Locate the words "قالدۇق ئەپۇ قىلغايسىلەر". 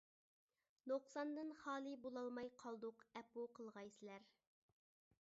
2.65-4.29